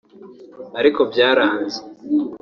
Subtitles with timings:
[0.79, 1.79] ariko byaranze